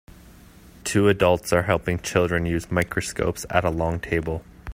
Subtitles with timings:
[0.83, 4.43] Two adults are helping children use microscopes at a long table.